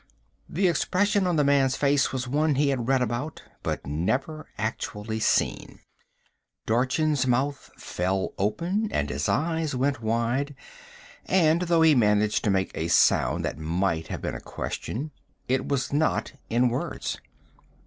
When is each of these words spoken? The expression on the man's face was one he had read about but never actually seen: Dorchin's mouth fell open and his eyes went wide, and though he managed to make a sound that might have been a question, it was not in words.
The 0.49 0.67
expression 0.67 1.27
on 1.27 1.35
the 1.35 1.43
man's 1.43 1.75
face 1.75 2.11
was 2.11 2.27
one 2.27 2.55
he 2.55 2.69
had 2.69 2.87
read 2.87 3.03
about 3.03 3.43
but 3.61 3.85
never 3.85 4.47
actually 4.57 5.19
seen: 5.19 5.77
Dorchin's 6.65 7.27
mouth 7.27 7.69
fell 7.77 8.33
open 8.39 8.89
and 8.91 9.11
his 9.11 9.29
eyes 9.29 9.75
went 9.75 10.01
wide, 10.01 10.55
and 11.27 11.61
though 11.61 11.83
he 11.83 11.93
managed 11.93 12.43
to 12.45 12.49
make 12.49 12.71
a 12.75 12.87
sound 12.87 13.45
that 13.45 13.59
might 13.59 14.07
have 14.07 14.23
been 14.23 14.33
a 14.33 14.41
question, 14.41 15.11
it 15.47 15.67
was 15.67 15.93
not 15.93 16.33
in 16.49 16.69
words. 16.69 17.19